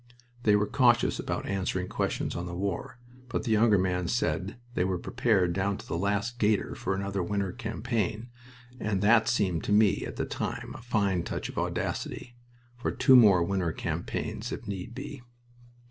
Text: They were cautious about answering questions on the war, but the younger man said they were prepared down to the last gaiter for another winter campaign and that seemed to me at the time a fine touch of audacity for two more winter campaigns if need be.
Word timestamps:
They 0.41 0.55
were 0.55 0.65
cautious 0.65 1.19
about 1.19 1.45
answering 1.45 1.87
questions 1.87 2.35
on 2.35 2.47
the 2.47 2.55
war, 2.55 2.97
but 3.29 3.43
the 3.43 3.51
younger 3.51 3.77
man 3.77 4.07
said 4.07 4.57
they 4.73 4.83
were 4.83 4.97
prepared 4.97 5.53
down 5.53 5.77
to 5.77 5.85
the 5.85 5.95
last 5.95 6.39
gaiter 6.39 6.73
for 6.73 6.95
another 6.95 7.21
winter 7.21 7.51
campaign 7.51 8.31
and 8.79 9.03
that 9.03 9.27
seemed 9.27 9.63
to 9.65 9.71
me 9.71 10.03
at 10.07 10.15
the 10.15 10.25
time 10.25 10.71
a 10.73 10.81
fine 10.81 11.21
touch 11.21 11.49
of 11.49 11.59
audacity 11.59 12.35
for 12.75 12.89
two 12.89 13.15
more 13.15 13.43
winter 13.43 13.71
campaigns 13.71 14.51
if 14.51 14.67
need 14.67 14.95
be. 14.95 15.21